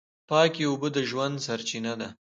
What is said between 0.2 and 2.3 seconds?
پاکې اوبه د ژوند سرچینه ده.